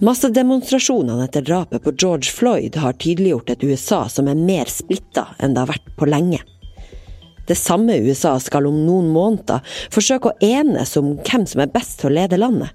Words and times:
Massedemonstrasjonene 0.00 1.24
etter 1.24 1.42
drapet 1.42 1.82
på 1.84 1.92
George 1.92 2.30
Floyd 2.32 2.76
har 2.76 2.92
tydeliggjort 2.92 3.50
et 3.50 3.64
USA 3.64 4.06
som 4.08 4.30
er 4.32 4.38
mer 4.38 4.70
splitta 4.72 5.26
enn 5.36 5.52
det 5.52 5.60
har 5.60 5.68
vært 5.74 5.90
på 6.00 6.08
lenge. 6.08 6.40
Det 7.44 7.56
samme 7.58 7.98
USA 8.00 8.38
skal 8.40 8.68
om 8.70 8.78
noen 8.86 9.10
måneder 9.12 9.60
forsøke 9.92 10.30
å 10.30 10.38
enes 10.40 10.96
om 10.96 11.18
hvem 11.18 11.44
som 11.50 11.60
er 11.60 11.74
best 11.74 11.98
til 12.00 12.08
å 12.08 12.14
lede 12.16 12.40
landet. 12.40 12.72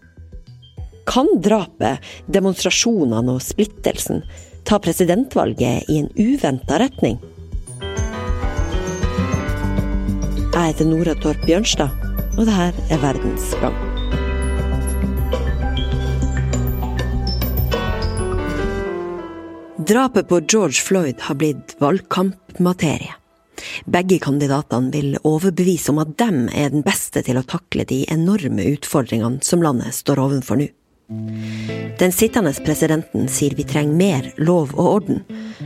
Kan 1.10 1.32
drapet, 1.42 1.98
demonstrasjonene 2.30 3.38
og 3.40 3.42
splittelsen 3.42 4.22
ta 4.70 4.78
presidentvalget 4.78 5.90
i 5.90 6.04
en 6.04 6.14
uventa 6.20 6.78
retning? 6.82 7.18
Jeg 10.54 10.62
heter 10.62 10.94
Nora 10.94 11.18
Torp 11.26 11.42
Bjørnstad, 11.50 11.90
og 12.38 12.46
det 12.46 12.62
her 12.62 12.82
er 12.94 13.02
Verdens 13.02 13.54
gang. 13.66 13.95
Drapet 19.88 20.28
på 20.28 20.40
George 20.48 20.82
Floyd 20.82 21.16
har 21.20 21.36
blitt 21.36 21.76
valgkampmaterie. 21.78 23.14
Begge 23.86 24.18
kandidatene 24.20 24.90
vil 24.90 25.18
overbevise 25.22 25.92
om 25.92 26.00
at 26.02 26.16
dem 26.18 26.48
er 26.50 26.72
den 26.74 26.82
beste 26.86 27.22
til 27.26 27.38
å 27.38 27.44
takle 27.46 27.84
de 27.86 28.00
enorme 28.10 28.66
utfordringene 28.72 29.46
som 29.46 29.62
landet 29.62 29.94
står 29.94 30.22
overfor 30.24 30.58
nå. 30.58 30.66
Den 32.00 32.16
sittende 32.18 32.54
presidenten 32.66 33.28
sier 33.30 33.54
vi 33.54 33.66
trenger 33.70 34.00
mer 34.00 34.30
lov 34.42 34.74
og 34.74 34.88
orden 34.88 35.20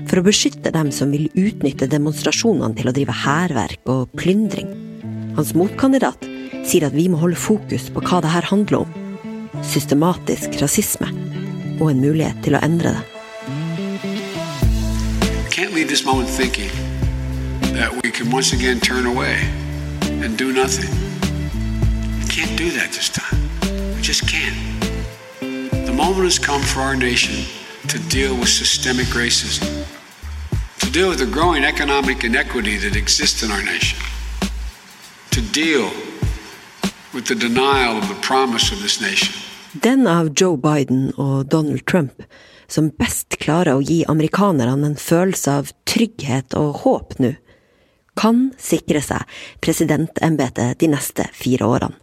for 0.10 0.20
å 0.20 0.26
beskytte 0.26 0.74
dem 0.76 0.92
som 0.92 1.14
vil 1.16 1.30
utnytte 1.32 1.88
demonstrasjonene 1.88 2.76
til 2.76 2.92
å 2.92 2.96
drive 2.98 3.16
hærverk 3.22 3.88
og 3.94 4.12
plyndring. 4.20 4.68
Hans 5.38 5.54
motkandidat 5.56 6.28
sier 6.68 6.90
at 6.90 6.98
vi 6.98 7.08
må 7.08 7.22
holde 7.22 7.40
fokus 7.40 7.88
på 7.94 8.04
hva 8.04 8.20
det 8.26 8.34
her 8.34 8.50
handler 8.52 8.82
om. 8.82 9.00
Systematisk 9.64 10.60
rasisme 10.60 11.08
og 11.80 11.88
en 11.94 12.04
mulighet 12.04 12.44
til 12.44 12.60
å 12.60 12.64
endre 12.68 12.98
det. 12.98 13.19
Can't 15.60 15.74
leave 15.74 15.90
this 15.90 16.06
moment 16.06 16.30
thinking 16.30 16.70
that 17.76 17.92
we 18.02 18.12
can 18.12 18.32
once 18.32 18.54
again 18.54 18.80
turn 18.80 19.06
away 19.06 19.42
and 20.24 20.38
do 20.38 20.54
nothing. 20.54 20.90
We 22.18 22.26
can't 22.30 22.58
do 22.58 22.72
that 22.72 22.94
this 22.94 23.10
time. 23.10 23.38
We 23.94 24.02
just 24.02 24.26
can't. 24.26 24.56
The 25.42 25.92
moment 25.92 26.24
has 26.24 26.40
come 26.40 26.62
for 26.62 26.80
our 26.80 26.96
nation 26.96 27.44
to 27.90 28.00
deal 28.08 28.38
with 28.40 28.48
systemic 28.48 29.08
racism, 29.08 29.86
to 30.80 30.92
deal 30.94 31.10
with 31.10 31.20
the 31.20 31.26
growing 31.26 31.66
economic 31.66 32.24
inequity 32.24 32.78
that 32.78 32.96
exists 32.96 33.44
in 33.44 33.52
our 33.52 33.62
nation, 33.62 34.00
to 35.32 35.42
deal 35.42 35.92
with 37.14 37.28
the 37.28 37.36
denial 37.36 37.98
of 37.98 38.08
the 38.08 38.16
promise 38.22 38.72
of 38.72 38.82
this 38.82 39.02
nation. 39.02 39.36
Den 39.82 40.08
av 40.08 40.30
Joe 40.34 40.56
Biden 40.56 41.12
og 41.18 41.52
Donald 41.52 41.86
Trump 41.86 42.24
som 42.72 42.92
best 43.00 43.38
klarer 43.42 43.78
å 43.78 43.84
gi 43.84 44.04
amerikanerne 44.08 44.92
en 44.92 45.00
følelse 45.00 45.56
av 45.62 45.72
trygghet 45.90 46.56
og 46.60 46.84
håp 46.84 47.18
nå, 47.24 47.34
kan 48.20 48.50
sikre 48.60 49.02
seg 49.04 49.24
presidentembetet 49.64 50.80
de 50.82 50.92
neste 50.92 51.28
fire 51.34 51.68
årene. 51.70 52.00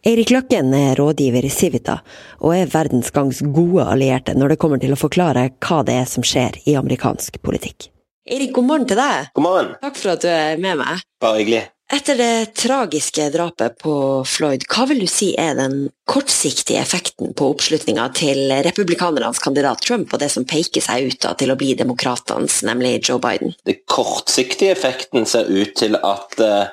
Eirik 0.00 0.30
Løkken 0.32 0.72
er 0.72 0.94
rådgiver 0.96 1.44
i 1.44 1.50
Civita, 1.52 1.98
og 2.40 2.54
er 2.56 2.70
Verdensgangs 2.72 3.42
gode 3.52 3.84
allierte 3.84 4.32
når 4.32 4.54
det 4.54 4.60
kommer 4.62 4.80
til 4.80 4.94
å 4.94 5.00
forklare 5.00 5.50
hva 5.60 5.82
det 5.84 5.98
er 6.00 6.08
som 6.08 6.24
skjer 6.24 6.56
i 6.64 6.76
amerikansk 6.80 7.36
politikk. 7.44 7.90
Eirik, 8.24 8.54
god 8.56 8.64
morgen 8.70 8.88
til 8.88 8.96
deg. 8.96 9.28
God 9.36 9.44
morgen. 9.44 9.68
Takk 9.84 10.00
for 10.00 10.14
at 10.14 10.24
du 10.24 10.30
er 10.32 10.56
med 10.62 10.80
meg. 10.80 11.04
Bare 11.20 11.42
hyggelig. 11.42 11.66
Etter 11.90 12.14
det 12.14 12.54
tragiske 12.54 13.24
drapet 13.34 13.78
på 13.82 13.92
Floyd, 14.22 14.62
hva 14.70 14.84
vil 14.86 15.00
du 15.02 15.08
si 15.10 15.32
er 15.34 15.56
den 15.58 15.88
kortsiktige 16.06 16.78
effekten 16.78 17.32
på 17.34 17.48
oppslutninga 17.50 18.04
til 18.14 18.52
republikanernes 18.62 19.40
kandidat 19.42 19.82
Trump 19.82 20.12
og 20.14 20.20
det 20.22 20.28
som 20.30 20.46
peker 20.46 20.84
seg 20.84 21.08
ut 21.08 21.18
da, 21.24 21.32
til 21.34 21.50
å 21.50 21.56
bli 21.58 21.72
demokratenes, 21.74 22.60
nemlig 22.68 23.00
Joe 23.08 23.18
Biden? 23.22 23.56
Den 23.66 23.80
kortsiktige 23.90 24.76
effekten 24.76 25.26
ser 25.26 25.50
ut 25.50 25.72
til 25.80 25.98
at 25.98 26.36
uh, 26.38 26.70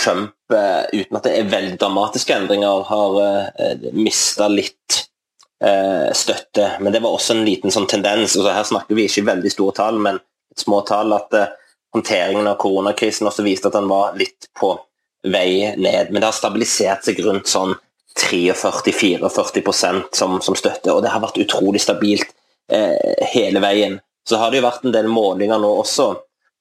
Trump, 0.00 0.32
uh, 0.54 0.88
uten 0.94 1.20
at 1.20 1.28
det 1.28 1.34
er 1.42 1.50
veldig 1.52 1.76
dramatiske 1.82 2.32
endringer, 2.32 2.86
har 2.88 3.18
uh, 3.20 3.90
mista 3.92 4.48
litt 4.48 5.02
støtte. 5.64 6.64
Men 6.84 6.92
det 6.92 7.00
var 7.00 7.14
også 7.14 7.32
en 7.32 7.46
liten 7.46 7.72
sånn 7.72 7.86
tendens. 7.88 8.34
Altså, 8.34 8.50
her 8.52 8.66
snakker 8.68 8.98
vi 8.98 9.06
ikke 9.08 9.22
veldig 9.24 9.52
store 9.54 9.72
tall, 9.78 10.00
men 10.02 10.18
små 10.60 10.82
tall. 10.84 11.14
at 11.16 11.32
håndteringen 11.94 12.48
av 12.50 12.58
koronakrisen 12.60 13.28
også 13.30 13.44
viste 13.46 13.70
at 13.70 13.76
den 13.78 13.88
var 13.90 14.16
litt 14.18 14.50
på 14.58 14.74
vei 15.24 15.74
ned. 15.76 16.10
Men 16.10 16.20
det 16.20 16.28
har 16.28 16.36
stabilisert 16.36 17.06
seg 17.06 17.20
rundt 17.24 17.48
sånn 17.50 17.74
43-44% 18.20 20.14
som, 20.14 20.40
som 20.42 20.54
støtte, 20.58 20.92
og 20.92 21.02
det 21.02 21.10
har 21.10 21.22
vært 21.24 21.40
utrolig 21.42 21.82
stabilt 21.82 22.28
eh, 22.70 23.24
hele 23.32 23.62
veien. 23.64 23.98
Så 24.28 24.38
har 24.38 24.50
det 24.50 24.60
jo 24.60 24.68
vært 24.68 24.84
en 24.86 24.94
del 24.94 25.08
målinger 25.10 25.58
nå 25.60 25.70
også, 25.80 26.14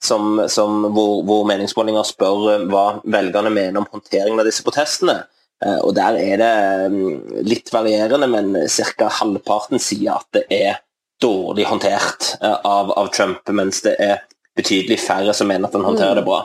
som, 0.03 0.41
som 0.51 0.81
hvor, 0.89 1.21
hvor, 1.27 1.45
meningsmålinger 1.47 2.03
spør 2.07 2.49
eh, 2.55 2.65
hva 2.71 2.85
velgerne 3.05 3.53
mener 3.53 3.83
om 3.83 3.87
håndteringen 3.91 4.41
av 4.41 4.49
disse 4.49 4.65
protestene. 4.65 5.19
Eh, 5.63 5.77
og 5.77 5.93
Der 5.95 6.17
er 6.19 6.41
det 6.41 6.55
mm, 6.95 7.13
litt 7.45 7.69
varierende, 7.73 8.27
men 8.31 8.55
ca. 8.97 9.11
halvparten 9.21 9.81
sier 9.81 10.17
at 10.17 10.27
det 10.35 10.47
er 10.49 10.81
dårlig 11.23 11.69
håndtert 11.69 12.33
eh, 12.41 12.59
av, 12.65 12.91
av 12.97 13.13
Trump, 13.13 13.45
mens 13.53 13.83
det 13.85 13.95
er 14.01 14.25
betydelig 14.57 14.99
færre 15.01 15.33
som 15.35 15.49
mener 15.49 15.69
at 15.69 15.77
han 15.77 15.85
håndterer 15.87 16.19
det 16.19 16.25
bra. 16.27 16.43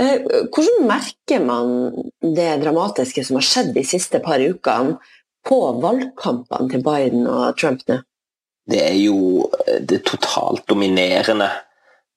Eh, 0.00 0.24
hvordan 0.50 0.88
merker 0.88 1.44
man 1.44 1.68
det 2.34 2.48
dramatiske 2.64 3.24
som 3.26 3.38
har 3.38 3.46
skjedd 3.46 3.74
de 3.76 3.84
siste 3.86 4.20
par 4.24 4.42
ukene, 4.42 4.98
på 5.44 5.58
valgkampene 5.76 6.70
til 6.72 6.80
Biden 6.80 7.26
og 7.28 7.58
Trump 7.60 7.82
nå? 7.90 7.98
Det 8.64 8.80
er 8.80 8.96
jo 8.96 9.44
eh, 9.66 9.82
det 9.84 10.00
totalt 10.08 10.64
dominerende 10.70 11.50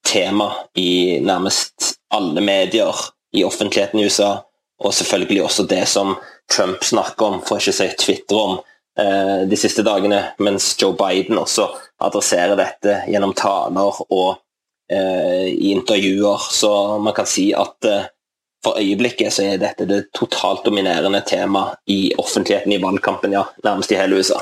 tema 0.08 0.48
i 0.80 1.20
nærmest 1.20 1.98
alle 2.16 2.42
medier 2.42 2.96
i 3.36 3.44
offentligheten 3.44 4.00
i 4.00 4.08
USA, 4.08 4.38
og 4.80 4.94
selvfølgelig 4.94 5.44
også 5.44 5.68
det 5.68 5.84
som 5.92 6.16
Trump 6.50 6.84
snakker 6.88 7.26
om, 7.26 7.40
for 7.44 7.59
ikke 7.59 7.76
å 7.76 7.80
si 7.82 7.88
Twitter 8.00 8.40
om, 8.40 8.58
eh, 8.98 9.44
de 9.50 9.59
siste 9.59 9.84
dagene, 9.84 10.22
mens 10.40 10.72
Joe 10.80 10.96
Biden 10.98 11.38
også 11.38 11.68
adresserer 12.08 12.56
dette 12.56 13.02
gjennom 13.12 13.36
taler 13.36 14.02
og 14.08 14.38
i 14.92 15.72
intervjuer, 15.74 16.48
så 16.52 16.98
man 17.03 17.14
kan 17.14 17.28
si 17.28 17.50
at 17.58 17.86
eh, 17.86 18.06
for 18.64 18.80
øyeblikket 18.80 19.34
så 19.34 19.46
er 19.48 19.62
dette 19.62 19.88
det 19.88 20.08
totalt 20.18 20.66
dominerende 20.66 21.22
tema 21.28 21.70
i 21.88 22.14
offentligheten 22.18 22.74
i 22.74 22.81
valgkampen, 22.84 23.36
ja, 23.36 23.46
nærmest 23.64 23.92
i 23.92 24.00
hele 24.00 24.20
USA. 24.20 24.42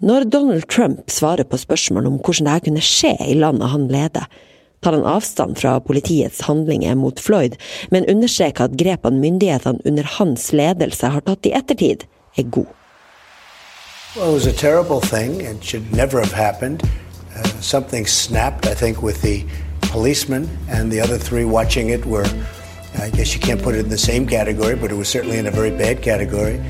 Når 0.00 0.24
Donald 0.32 0.68
Trump 0.68 1.10
svarer 1.10 1.44
på 1.48 1.56
spørsmål 1.56 2.06
om 2.06 2.18
hvordan 2.20 2.50
dette 2.50 2.66
kunne 2.68 2.84
skje 2.84 3.14
i 3.28 3.36
landet 3.38 3.72
han 3.72 3.86
leder, 3.88 4.26
tar 4.84 4.92
han 4.92 5.06
avstand 5.08 5.56
fra 5.58 5.78
politiets 5.80 6.42
handlinger 6.44 6.94
mot 6.94 7.20
Floyd, 7.20 7.56
men 7.90 8.04
understreker 8.10 8.68
at 8.68 8.76
grepene 8.76 9.22
myndighetene 9.22 9.80
under 9.88 10.04
hans 10.18 10.52
ledelse 10.52 11.08
har 11.14 11.24
tatt 11.24 11.48
i 11.48 11.54
ettertid, 11.56 12.04
er 12.36 12.50
god. 12.50 12.68
Well, 14.16 14.30
it 14.30 14.34
was 14.34 14.46
a 14.46 14.52
terrible 14.52 15.00
thing. 15.00 15.40
It 15.40 15.64
should 15.64 15.92
never 15.92 16.20
have 16.20 16.32
happened. 16.32 16.82
Uh, 17.36 17.44
something 17.60 18.06
snapped, 18.06 18.66
I 18.66 18.74
think, 18.74 19.02
with 19.02 19.20
the 19.20 19.44
policemen, 19.82 20.48
and 20.68 20.90
the 20.90 21.00
other 21.00 21.18
three 21.18 21.44
watching 21.44 21.90
it 21.90 22.04
were, 22.04 22.26
I 22.98 23.10
guess 23.10 23.34
you 23.34 23.40
can't 23.40 23.62
put 23.62 23.74
it 23.74 23.80
in 23.80 23.88
the 23.88 23.98
same 23.98 24.26
category, 24.26 24.76
but 24.76 24.90
it 24.90 24.94
was 24.94 25.08
certainly 25.08 25.38
in 25.38 25.46
a 25.46 25.50
very 25.50 25.70
bad 25.70 26.02
category. 26.02 26.60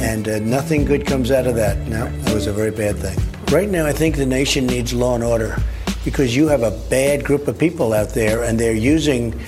And 0.00 0.28
uh, 0.28 0.38
nothing 0.38 0.84
good 0.84 1.06
comes 1.06 1.30
out 1.30 1.46
of 1.46 1.54
that. 1.56 1.76
No, 1.88 2.06
it 2.06 2.34
was 2.34 2.46
a 2.46 2.52
very 2.52 2.70
bad 2.70 2.96
thing. 2.96 3.18
Right 3.52 3.68
now, 3.68 3.86
I 3.86 3.92
think 3.92 4.16
the 4.16 4.26
nation 4.26 4.66
needs 4.66 4.92
law 4.92 5.14
and 5.14 5.24
order 5.24 5.56
because 6.04 6.34
you 6.34 6.48
have 6.48 6.62
a 6.62 6.70
bad 6.88 7.24
group 7.24 7.48
of 7.48 7.58
people 7.58 7.92
out 7.92 8.10
there, 8.10 8.44
and 8.44 8.58
they're 8.58 8.72
using 8.72 9.38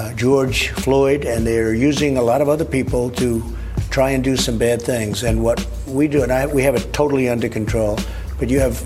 uh, 0.00 0.14
George 0.14 0.68
Floyd 0.70 1.24
and 1.24 1.46
they're 1.46 1.74
using 1.74 2.16
a 2.16 2.22
lot 2.22 2.40
of 2.40 2.48
other 2.48 2.64
people 2.64 3.10
to 3.10 3.42
try 3.90 4.10
and 4.10 4.22
do 4.22 4.36
some 4.36 4.56
bad 4.56 4.80
things. 4.80 5.24
And 5.24 5.42
what 5.42 5.66
we 5.86 6.08
do, 6.08 6.22
and 6.22 6.32
I, 6.32 6.46
we 6.46 6.62
have 6.62 6.74
it 6.74 6.92
totally 6.92 7.28
under 7.28 7.48
control, 7.48 7.98
but 8.38 8.48
you 8.48 8.60
have 8.60 8.80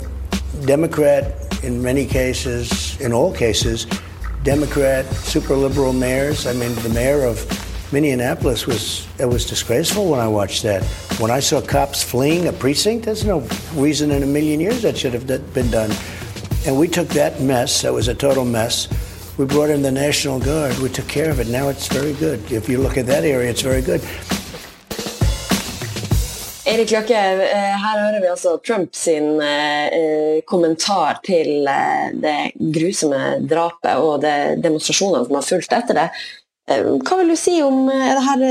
Democrat 0.66 1.43
in 1.64 1.82
many 1.82 2.04
cases, 2.06 3.00
in 3.00 3.12
all 3.12 3.32
cases, 3.32 3.86
Democrat, 4.42 5.06
super 5.06 5.56
liberal 5.56 5.92
mayors. 5.92 6.46
I 6.46 6.52
mean, 6.52 6.74
the 6.76 6.90
mayor 6.90 7.24
of 7.24 7.44
Minneapolis 7.92 8.66
was 8.66 9.06
it 9.18 9.24
was 9.24 9.46
disgraceful 9.46 10.10
when 10.10 10.20
I 10.20 10.28
watched 10.28 10.62
that. 10.64 10.84
When 11.18 11.30
I 11.30 11.40
saw 11.40 11.60
cops 11.60 12.02
fleeing 12.02 12.48
a 12.48 12.52
precinct, 12.52 13.06
there's 13.06 13.24
no 13.24 13.40
reason 13.74 14.10
in 14.10 14.22
a 14.22 14.26
million 14.26 14.60
years 14.60 14.82
that 14.82 14.98
should 14.98 15.14
have 15.14 15.26
been 15.26 15.70
done. 15.70 15.90
And 16.66 16.78
we 16.78 16.88
took 16.88 17.08
that 17.08 17.40
mess. 17.40 17.82
That 17.82 17.92
was 17.92 18.08
a 18.08 18.14
total 18.14 18.44
mess. 18.44 18.88
We 19.38 19.46
brought 19.46 19.70
in 19.70 19.82
the 19.82 19.90
National 19.90 20.38
Guard. 20.38 20.78
We 20.78 20.88
took 20.88 21.08
care 21.08 21.30
of 21.30 21.40
it. 21.40 21.48
Now 21.48 21.68
it's 21.68 21.88
very 21.88 22.12
good. 22.14 22.52
If 22.52 22.68
you 22.68 22.78
look 22.78 22.98
at 22.98 23.06
that 23.06 23.24
area, 23.24 23.50
it's 23.50 23.62
very 23.62 23.82
good. 23.82 24.00
Erik 26.64 26.94
Løkke, 26.94 27.16
eh, 27.44 27.74
her 27.76 27.98
hører 28.00 28.22
vi 28.22 28.30
altså 28.32 28.54
Trump 28.64 28.94
sin 28.96 29.36
eh, 29.44 29.88
eh, 29.92 30.38
kommentar 30.48 31.18
til 31.26 31.66
det 32.22 32.54
grusomme 32.56 33.34
drapet 33.44 34.00
og 34.00 34.22
de 34.24 34.54
demonstrasjonene 34.64 35.26
som 35.26 35.36
har 35.36 35.44
fulgt 35.44 35.76
etter 35.76 36.00
det. 36.00 36.08
Hva 36.64 37.18
vil 37.18 37.28
du 37.28 37.36
si 37.36 37.58
om 37.60 37.90
er 37.92 38.14
det 38.16 38.22
her 38.24 38.44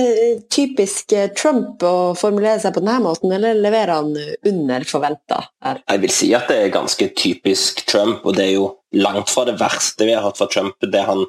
typisk 0.54 1.16
Trump 1.34 1.82
å 1.82 2.14
formulere 2.14 2.60
seg 2.62 2.76
på 2.76 2.84
denne 2.84 3.00
måten, 3.02 3.34
eller 3.34 3.58
leverer 3.58 3.96
han 3.96 4.12
under 4.52 4.86
forventa? 4.86 5.40
Jeg 5.66 6.04
vil 6.04 6.14
si 6.14 6.30
at 6.38 6.46
det 6.52 6.60
er 6.60 6.76
ganske 6.76 7.08
typisk 7.18 7.82
Trump, 7.90 8.22
og 8.22 8.38
det 8.38 8.52
er 8.52 8.54
jo 8.60 8.68
langt 9.02 9.34
fra 9.34 9.48
det 9.50 9.58
verste 9.58 10.06
vi 10.06 10.14
har 10.14 10.22
hørt 10.28 10.38
fra 10.38 10.46
Trump. 10.54 10.78
det 10.86 11.02
han 11.10 11.26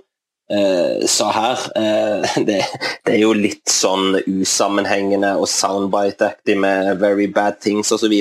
eh, 0.50 1.06
sa 1.06 1.30
her. 1.32 1.64
Eh, 1.76 2.36
det, 2.48 2.60
det, 3.04 3.14
er 3.14 3.20
jo 3.22 3.32
litt 3.36 3.68
sånn 3.70 4.18
usammenhengende 4.26 5.34
og 5.38 5.48
soundbite-aktig 5.50 6.58
med 6.58 7.00
'very 7.00 7.30
bad 7.32 7.60
things' 7.60 7.92
osv. 7.92 8.14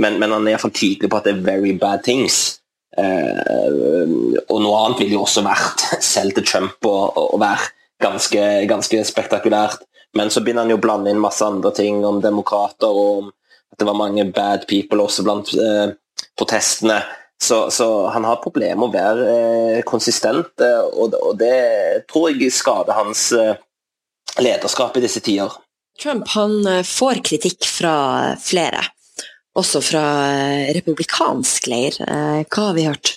Men, 0.00 0.18
men 0.18 0.32
han 0.32 0.46
er 0.46 0.54
iallfall 0.54 0.74
tydelig 0.74 1.10
på 1.10 1.20
at 1.20 1.28
det 1.28 1.36
er 1.36 1.46
'very 1.46 1.76
bad 1.78 2.04
things'. 2.06 2.58
Eh, 2.98 4.42
og 4.48 4.58
noe 4.60 4.80
annet 4.84 5.00
ville 5.00 5.16
jo 5.16 5.24
også 5.24 5.44
vært, 5.46 5.86
selv 6.14 6.36
til 6.36 6.46
Trump, 6.46 6.84
å, 6.84 7.38
være 7.40 7.70
ganske, 8.02 8.66
ganske, 8.68 9.04
spektakulært. 9.08 9.86
Men 10.18 10.28
så 10.28 10.42
begynner 10.42 10.66
han 10.66 10.74
jo 10.74 10.76
å 10.76 10.82
blande 10.82 11.12
inn 11.12 11.22
masse 11.22 11.44
andre 11.44 11.72
ting 11.72 12.02
om 12.04 12.20
demokrater 12.20 12.92
og 12.92 13.22
om 13.22 13.30
at 13.72 13.80
det 13.80 13.86
var 13.88 13.96
mange 13.96 14.26
bad 14.28 14.66
people 14.68 15.00
også 15.06 15.24
blant 15.24 15.48
eh, 15.56 15.94
protestene. 16.36 16.98
Så, 17.42 17.70
så, 17.70 18.06
han 18.06 18.24
har 18.24 18.38
problemer 18.38 18.78
med 18.78 18.92
å 18.92 18.94
være 18.94 19.30
eh, 19.30 19.78
konsistent, 19.82 20.52
eh, 20.62 20.82
og, 20.94 21.16
og, 21.18 21.32
det 21.40 22.04
tror 22.06 22.28
jeg 22.30 22.52
skader 22.54 22.94
hans 22.94 23.32
eh, 23.34 23.56
lederskap 24.38 24.94
i 24.94 25.02
disse 25.02 25.18
tider. 25.26 25.56
Trump 25.98 26.30
han 26.36 26.62
får 26.86 27.18
kritikk 27.26 27.66
fra 27.66 27.96
flere 28.40 28.84
også 29.58 29.82
fra 29.84 30.04
republikansk 30.72 31.66
leir. 31.68 31.98
Hva 32.00 32.62
har 32.70 32.78
vi 32.78 32.86
hørt? 32.86 33.10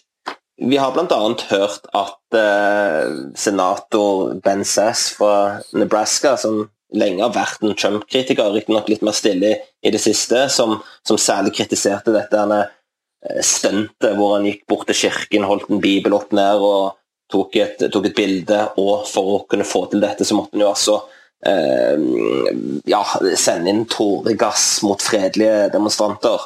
Vi 0.60 0.76
har 0.82 0.92
bl.a. 0.92 1.20
hørt 1.48 1.88
at 1.96 2.38
senator 3.40 4.34
Ben 4.44 4.66
Sass 4.68 5.06
fra 5.16 5.62
Nebraska, 5.72 6.34
som 6.42 6.66
lenge 6.92 7.24
har 7.24 7.32
vært 7.38 7.64
en 7.64 7.78
Trump-kritiker, 7.80 8.52
riktignok 8.58 8.92
litt 8.92 9.06
mer 9.06 9.16
stille 9.16 9.54
i 9.80 9.94
det 9.94 10.02
siste, 10.04 10.50
som, 10.52 10.82
som 11.08 11.22
særlig 11.22 11.56
kritiserte 11.56 12.12
dette 12.12 12.44
stuntet 13.42 14.16
hvor 14.18 14.36
han 14.36 14.48
gikk 14.48 14.66
bort 14.70 14.88
til 14.90 15.06
kirken, 15.06 15.48
holdt 15.48 15.72
en 15.72 15.84
bibel 15.84 16.16
opp 16.18 16.34
ned 16.36 16.62
og 16.62 16.96
tok 17.32 17.56
et, 17.58 17.86
tok 17.92 18.12
et 18.12 18.18
bilde. 18.18 18.62
Og 18.82 19.06
for 19.10 19.36
å 19.36 19.44
kunne 19.50 19.68
få 19.68 19.86
til 19.92 20.04
dette, 20.04 20.28
så 20.28 20.38
måtte 20.38 20.58
han 20.58 20.66
jo 20.66 20.72
altså 20.72 21.00
Eh, 21.46 22.00
ja, 22.86 23.06
sende 23.36 23.70
inn 23.70 23.86
tåregass 23.86 24.82
mot 24.84 25.02
fredelige 25.02 25.70
demonstranter. 25.74 26.40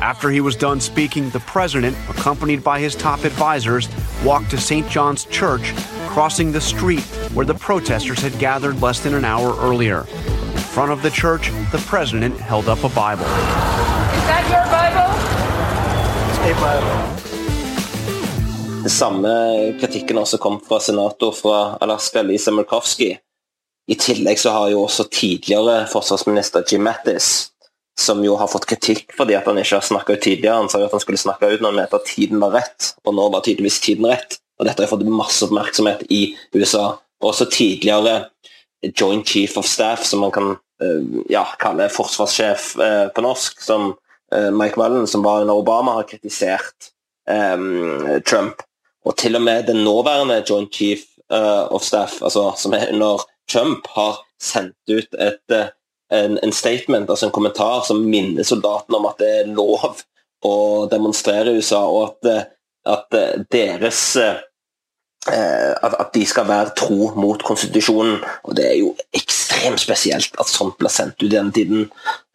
After 0.00 0.30
he 0.30 0.40
was 0.40 0.56
done 0.56 0.80
speaking, 0.80 1.30
the 1.30 1.40
president, 1.40 1.96
accompanied 2.08 2.64
by 2.64 2.78
his 2.78 2.94
top 2.94 3.24
advisors, 3.24 3.88
walked 4.24 4.50
to 4.50 4.58
St. 4.58 4.88
John's 4.88 5.24
Church, 5.24 5.74
crossing 6.08 6.52
the 6.52 6.60
street 6.60 7.04
where 7.34 7.46
the 7.46 7.54
protesters 7.54 8.20
had 8.20 8.38
gathered 8.38 8.80
less 8.80 9.00
than 9.00 9.14
an 9.14 9.24
hour 9.24 9.56
earlier. 9.60 10.00
In 10.00 10.64
front 10.74 10.90
of 10.90 11.02
the 11.02 11.10
church, 11.10 11.50
the 11.70 11.82
president 11.86 12.38
held 12.40 12.68
up 12.68 12.82
a 12.84 12.88
Bible. 12.88 13.24
Is 13.24 14.24
that 14.26 14.44
your 14.50 14.64
Bible? 14.70 15.13
Det 18.84 18.90
samme 18.92 19.30
kritikken 19.80 20.18
også 20.20 20.36
kom 20.36 20.58
fra 20.60 20.76
senator 20.80 21.32
fra 21.32 21.78
Alaska, 21.80 22.20
Lisa 22.22 22.52
Murkowski. 22.52 23.14
I 23.88 23.96
tillegg 23.96 24.36
så 24.42 24.52
har 24.52 24.68
jo 24.74 24.82
også 24.84 25.06
tidligere 25.08 25.86
forsvarsminister 25.88 26.66
Jim 26.68 26.84
Mattis, 26.84 27.30
som 27.96 28.20
jo 28.26 28.36
har 28.36 28.52
fått 28.52 28.68
kritikk 28.68 29.16
fordi 29.16 29.38
at 29.38 29.48
han 29.48 29.62
ikke 29.62 29.78
har 29.78 29.88
snakka 29.88 30.18
ut 30.18 30.24
tidligere. 30.26 30.58
Han 30.60 30.68
sa 30.68 30.82
jo 30.82 30.90
at 30.90 30.98
han 30.98 31.04
skulle 31.06 31.22
snakke 31.24 31.48
ut 31.48 31.64
når 31.64 31.72
han 31.72 31.80
mente 31.80 32.02
at 32.02 32.12
tiden 32.12 32.44
var 32.44 32.52
rett, 32.58 32.92
og 33.08 33.16
nå 33.16 33.26
var 33.32 33.48
tydeligvis 33.48 33.80
tiden 33.88 34.12
rett. 34.12 34.36
Og 34.60 34.68
dette 34.68 34.84
har 34.84 34.92
fått 34.92 35.08
masse 35.08 35.48
oppmerksomhet 35.48 36.04
i 36.12 36.22
USA. 36.52 36.90
Også 37.24 37.48
tidligere 37.48 38.26
Joint 38.92 39.24
Chief 39.24 39.56
of 39.56 39.64
Staff, 39.64 40.04
som 40.04 40.20
man 40.20 40.36
kan 40.36 40.58
eh, 40.84 41.20
ja, 41.32 41.46
kalle 41.56 41.88
forsvarssjef 41.88 42.74
eh, 42.76 43.06
på 43.16 43.24
norsk, 43.24 43.64
som 43.64 43.94
Mike 44.52 44.80
Mullen, 44.80 45.06
som 45.06 45.22
var 45.22 45.40
under 45.44 45.54
Obama, 45.54 45.98
har 45.98 46.08
kritisert 46.08 46.90
um, 47.30 48.20
Trump. 48.26 48.62
Og 49.04 49.16
til 49.20 49.36
og 49.36 49.42
med 49.44 49.66
den 49.68 49.82
nåværende 49.84 50.40
Joint 50.48 50.74
Chief 50.74 51.04
of 51.28 51.82
Staff, 51.82 52.22
altså, 52.22 52.52
som 52.56 52.72
er 52.76 52.88
under 52.92 53.22
Trump 53.52 53.86
har 53.86 54.18
sendt 54.42 54.76
ut 54.90 55.14
et, 55.14 55.50
eh, 55.52 55.66
en, 56.12 56.38
en, 56.38 56.52
statement, 56.52 57.10
altså 57.10 57.26
en 57.26 57.32
kommentar, 57.32 57.82
som 57.86 58.04
minner 58.08 58.46
soldatene 58.46 58.98
om 58.98 59.08
at 59.08 59.20
det 59.20 59.30
er 59.40 59.52
lov 59.56 60.02
å 60.44 60.56
demonstrere 60.90 61.52
i 61.52 61.60
USA, 61.60 61.84
og 61.88 62.04
at, 62.08 62.30
eh, 62.30 62.50
at 62.94 63.18
eh, 63.18 63.44
deres 63.52 64.02
at, 65.28 66.10
de 66.14 66.24
skal 66.28 66.44
være 66.48 66.74
tro 66.76 67.10
mot 67.16 67.40
konstitusjonen. 67.42 68.18
og 68.44 68.56
Det 68.56 68.66
er 68.68 68.78
jo 68.80 68.94
ekstremt 69.16 69.80
spesielt 69.80 70.36
at 70.40 70.50
sånt 70.50 70.76
blir 70.78 70.92
sendt 70.92 71.16
ut 71.22 71.28
i 71.30 71.32
den 71.32 71.52
tiden, 71.52 71.86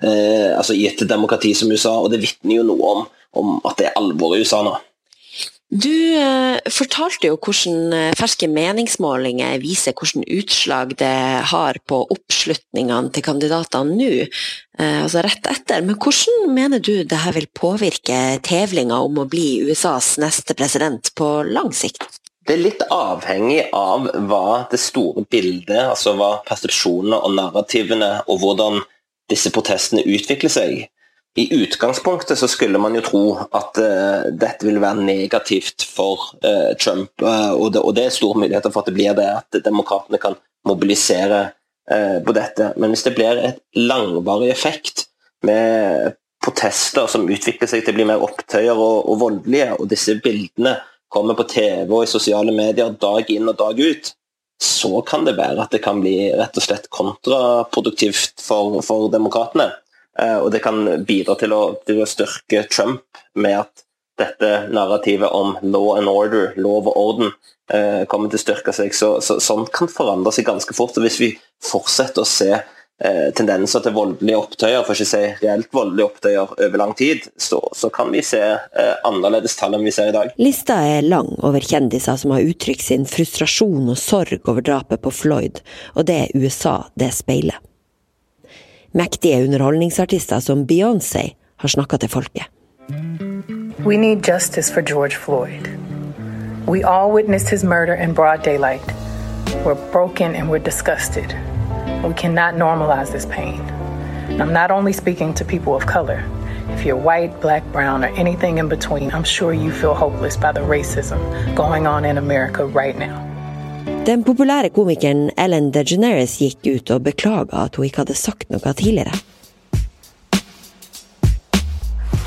altså 0.02 0.74
i 0.74 0.88
et 0.90 1.04
demokrati 1.10 1.54
som 1.54 1.72
USA. 1.72 2.00
og 2.02 2.10
Det 2.12 2.22
vitner 2.24 2.60
jo 2.60 2.68
noe 2.72 2.94
om, 2.94 3.08
om 3.38 3.58
at 3.62 3.78
det 3.78 3.90
er 3.90 4.00
alvor 4.02 4.34
i 4.36 4.42
USA 4.42 4.64
nå. 4.66 4.78
Du 5.70 6.18
eh, 6.18 6.58
fortalte 6.74 7.30
jo 7.30 7.36
hvordan 7.38 7.92
eh, 7.94 8.14
ferske 8.18 8.48
meningsmålinger 8.50 9.60
viser 9.62 9.94
hvordan 9.94 10.26
utslag 10.26 10.96
det 10.98 11.46
har 11.52 11.78
på 11.86 12.00
oppslutningene 12.10 13.14
til 13.14 13.26
kandidatene 13.28 13.94
nå, 14.00 14.08
eh, 14.26 14.98
altså 15.04 15.22
rett 15.22 15.46
etter. 15.52 15.86
Men 15.86 16.00
hvordan 16.02 16.56
mener 16.56 16.82
du 16.82 17.04
det 17.04 17.22
her 17.22 17.38
vil 17.38 17.46
påvirke 17.54 18.40
tevlinga 18.42 18.98
om 19.06 19.22
å 19.22 19.28
bli 19.30 19.60
USAs 19.70 20.16
neste 20.24 20.58
president 20.58 21.14
på 21.14 21.30
lang 21.46 21.70
sikt? 21.70 22.02
Det 22.50 22.56
er 22.56 22.64
litt 22.64 22.80
avhengig 22.90 23.60
av 23.78 24.08
hva 24.26 24.64
det 24.72 24.80
store 24.82 25.22
bildet, 25.30 25.84
altså 25.92 26.16
hva 26.18 26.40
persepsjonene 26.48 27.20
og 27.22 27.36
narrativene 27.38 28.08
og 28.26 28.40
hvordan 28.42 28.80
disse 29.30 29.52
protestene 29.54 30.02
utvikler 30.02 30.50
seg. 30.50 30.80
I 31.38 31.46
utgangspunktet 31.54 32.42
så 32.42 32.50
skulle 32.50 32.82
man 32.82 32.98
jo 32.98 33.06
tro 33.06 33.22
at 33.38 33.78
uh, 33.78 34.26
dette 34.34 34.66
vil 34.66 34.82
være 34.82 35.06
negativt 35.06 35.86
for 35.86 36.32
uh, 36.42 36.74
Trump, 36.82 37.14
uh, 37.22 37.54
og, 37.54 37.70
det, 37.76 37.86
og, 37.86 37.94
det, 37.94 38.08
er 38.08 38.18
store 38.18 38.42
muligheter 38.42 38.74
for 38.74 38.82
at 38.82 38.90
det 38.90 38.98
blir 38.98 39.14
det, 39.22 39.30
at 39.30 39.62
demokratene 39.70 40.18
kan 40.26 40.42
mobilisere 40.66 41.52
på 42.26 42.34
dette. 42.38 42.74
Men 42.78 42.92
hvis 42.94 43.06
det 43.06 43.16
blir 43.18 43.40
et 43.42 43.62
langvarig 43.78 44.52
effekt 44.54 45.08
med 45.46 46.18
protester 46.42 47.08
som 47.10 47.30
utvikler 47.30 47.70
seg 47.70 47.82
til 47.82 47.96
å 47.96 47.98
bli 47.98 48.06
mer 48.10 48.26
opptøyer 48.26 48.74
og, 48.74 49.08
og 49.10 49.22
voldelige, 49.22 49.72
og 49.78 49.90
disse 49.90 50.18
bildene 50.22 50.76
kommer 51.10 51.38
på 51.38 51.48
TV 51.50 51.90
og 51.90 52.06
i 52.06 52.10
sosiale 52.10 52.54
medier 52.56 52.94
dag 53.02 53.30
inn 53.34 53.50
og 53.50 53.58
dag 53.60 53.80
ut, 53.80 54.14
så 54.62 55.02
kan 55.08 55.26
det 55.26 55.38
være 55.38 55.64
at 55.64 55.74
det 55.74 55.82
kan 55.84 56.02
bli 56.04 56.32
rett 56.36 56.58
og 56.60 56.66
slett 56.66 56.90
kontraproduktivt 56.94 58.42
for, 58.44 58.82
for 58.86 59.08
demokratene. 59.12 59.70
Eh, 60.20 60.38
og 60.38 60.52
det 60.52 60.64
kan 60.66 60.84
bidra 61.08 61.38
til 61.40 61.56
å, 61.56 61.62
til 61.88 62.02
å, 62.04 62.08
styrke 62.10 62.66
Trump 62.72 63.22
med 63.40 63.62
at 63.62 63.86
dette 64.20 64.50
narrativet 64.76 65.32
om 65.32 65.56
law 65.64 65.94
and 65.96 66.12
order, 66.12 66.52
lov 66.60 66.90
og 66.92 66.98
orden, 67.00 67.32
eh, 67.72 68.04
kommer 68.12 68.32
til 68.32 68.42
å 68.42 68.44
styrke 68.44 68.76
seg. 68.76 68.92
Så, 68.96 69.14
så, 69.24 69.40
sånt 69.44 69.72
kan 69.76 69.92
forandre 69.92 70.34
seg 70.36 70.50
ganske 70.50 70.76
fort. 70.76 70.98
og 71.00 71.08
Hvis 71.08 71.22
vi 71.24 71.32
fortsetter 71.64 72.26
å 72.26 72.28
se 72.28 72.52
eh, 73.00 73.30
tendenser 73.36 73.84
til 73.84 73.96
voldelige 73.96 74.40
opptøyer, 74.40 74.84
for 74.86 74.96
ikke 74.96 75.08
å 75.08 75.12
si 75.12 75.22
reelt 75.44 75.72
voldelige 75.76 76.08
opptøyer 76.10 76.54
over 76.68 76.82
lang 76.82 76.94
tid, 77.00 77.28
så, 77.40 77.62
så 77.76 77.92
kan 77.94 78.12
vi 78.14 78.24
se 78.26 78.42
eh, 78.42 78.94
annerledes 79.08 79.58
tall 79.60 79.78
enn 79.78 79.88
vi 79.88 79.94
ser 79.96 80.12
i 80.12 80.16
dag. 80.16 80.34
Lista 80.42 80.80
er 80.86 81.08
lang 81.08 81.32
over 81.46 81.64
kjendiser 81.64 82.20
som 82.20 82.36
har 82.36 82.46
uttrykt 82.46 82.86
sin 82.86 83.08
frustrasjon 83.10 83.90
og 83.90 84.00
sorg 84.00 84.48
over 84.50 84.66
drapet 84.66 85.04
på 85.06 85.14
Floyd, 85.14 85.64
og 85.96 86.08
det 86.10 86.20
er 86.26 86.38
USA 86.38 86.78
det 87.00 87.12
speiler. 87.18 87.60
Mektige 88.98 89.44
underholdningsartister 89.46 90.42
som 90.42 90.66
Beyoncé 90.66 91.36
har 91.62 91.70
snakka 91.70 92.00
til 92.02 92.10
folket. 92.10 92.50
We 93.86 93.98
need 93.98 94.26
justice 94.28 94.70
for 94.74 94.82
George 94.82 95.16
Floyd. 95.16 95.70
We 96.68 96.84
all 96.84 97.12
witnessed 97.12 97.50
his 97.50 97.64
murder 97.64 97.94
in 97.94 98.14
broad 98.14 98.44
daylight. 98.44 98.82
We're 99.64 99.92
broken 99.92 100.36
and 100.36 100.50
we're 100.50 100.64
disgusted. 100.64 101.36
We 102.08 102.14
cannot 102.14 102.56
normalize 102.56 103.12
this 103.12 103.26
pain. 103.26 103.62
And 104.30 104.42
I'm 104.42 104.54
not 104.54 104.72
only 104.72 104.94
speaking 104.94 105.34
to 105.36 105.46
people 105.46 105.76
of 105.76 105.86
color. 105.86 106.24
If 106.70 106.86
you're 106.86 106.96
white, 106.96 107.42
black, 107.42 107.64
brown, 107.72 108.04
or 108.04 108.10
anything 108.16 108.58
in 108.58 108.70
between, 108.70 109.12
I'm 109.12 109.24
sure 109.24 109.54
you 109.54 109.72
feel 109.72 109.94
hopeless 109.94 110.38
by 110.38 110.52
the 110.52 110.62
racism 110.62 111.20
going 111.56 111.88
on 111.88 112.06
in 112.06 112.18
America 112.18 112.66
right 112.66 112.98
now. 112.98 113.26
Den 114.06 114.24
populære 114.24 114.70
komikeren 114.70 115.32
Ellen 115.38 115.72
DeGeneres 115.74 116.38
gikk 116.38 116.66
ut 116.76 116.92
og 116.92 117.04
beklaga 117.04 117.66
at 117.66 117.76
hun 117.76 117.86
ikke 117.86 117.98
hadde 117.98 118.16
sagt 118.16 118.50
noe 118.50 118.74
tidligere. 118.74 119.12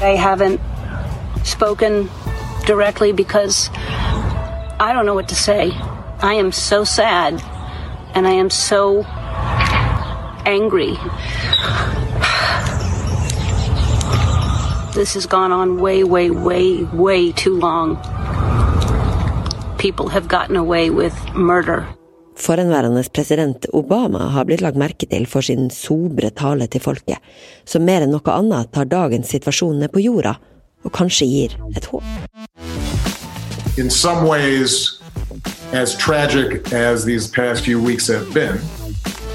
I 0.03 0.17
haven't 0.17 0.61
spoken 1.45 2.11
directly 2.67 3.13
because 3.13 3.71
I 4.81 4.93
don't 4.93 5.07
know 5.07 5.15
what 5.15 5.29
to 5.29 5.35
say. 5.35 5.73
I 6.23 6.35
am 6.35 6.53
so 6.53 6.85
sad 6.85 7.43
and 8.15 8.27
I 8.27 8.33
am 8.33 8.51
so 8.51 9.05
angry. 10.47 10.97
This 14.95 15.15
has 15.15 15.27
gone 15.27 15.53
on 15.53 15.81
way, 15.81 16.05
way, 16.05 16.31
way, 16.31 16.85
way 16.93 17.33
too 17.33 17.59
long. 17.59 17.97
people 19.83 20.09
have 20.09 20.29
gotten 20.29 20.57
away 20.57 20.91
with 20.91 21.15
murder. 21.35 21.85
Forhenværende 22.37 23.03
president 23.15 23.67
Obama 23.73 24.19
har 24.19 24.45
blitt 24.45 24.61
lagt 24.61 24.77
merke 24.77 25.07
til 25.07 25.27
for 25.27 25.41
sin 25.41 25.71
sobre 25.71 26.31
tale 26.31 26.67
til 26.67 26.81
folket, 26.81 27.19
som 27.67 27.83
mer 27.83 28.07
enn 28.07 28.15
noe 28.15 28.35
annet 28.35 28.71
tar 28.73 28.87
dagens 28.87 29.35
situasjon 29.35 29.83
ned 29.83 29.93
på 29.93 30.05
jorda, 30.05 30.37
og 30.85 30.95
kanskje 30.95 31.27
gir 31.27 31.59
et 31.77 31.91
håp. 31.91 32.07
In 33.79 33.91
some 33.91 34.29
ways, 34.29 35.03
as 35.73 35.97
tragic 35.97 36.73
as 36.73 37.05
these 37.05 37.27
past 37.27 37.65
few 37.65 37.83
weeks 37.83 38.07
have 38.09 38.33
been, 38.35 38.59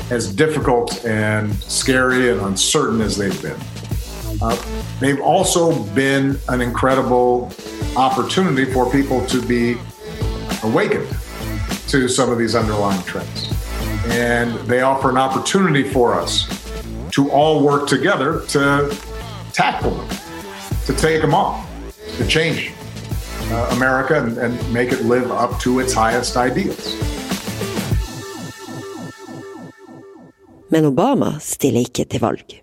as 0.09 0.33
difficult 0.33 1.03
and 1.05 1.53
scary 1.55 2.31
and 2.31 2.41
uncertain 2.41 3.01
as 3.01 3.17
they've 3.17 3.41
been, 3.41 3.59
uh, 4.41 4.55
they've 4.99 5.21
also 5.21 5.83
been 5.93 6.39
an 6.49 6.61
incredible 6.61 7.51
opportunity 7.95 8.71
for 8.71 8.89
people 8.91 9.25
to 9.27 9.41
be 9.41 9.77
awakened 10.63 11.07
to 11.87 12.07
some 12.07 12.31
of 12.31 12.37
these 12.37 12.55
underlying 12.55 13.01
trends. 13.03 13.53
And 14.07 14.53
they 14.67 14.81
offer 14.81 15.09
an 15.09 15.17
opportunity 15.17 15.83
for 15.83 16.13
us 16.13 16.47
to 17.11 17.29
all 17.31 17.63
work 17.63 17.87
together 17.87 18.41
to 18.47 18.95
tackle 19.53 19.91
them, 19.91 20.17
to 20.85 20.93
take 20.93 21.21
them 21.21 21.33
on, 21.33 21.65
to 22.17 22.27
change 22.27 22.71
uh, 23.49 23.69
America 23.71 24.21
and, 24.21 24.37
and 24.37 24.73
make 24.73 24.91
it 24.91 25.03
live 25.03 25.31
up 25.31 25.59
to 25.61 25.79
its 25.79 25.93
highest 25.93 26.37
ideals. 26.37 26.95
Men 30.73 30.87
Obama 30.89 31.37
stiller 31.43 31.87
ikke 31.87 32.05
til 32.11 32.23
valg. 32.23 32.57